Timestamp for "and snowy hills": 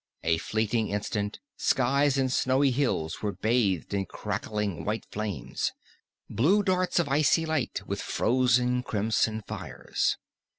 2.17-3.21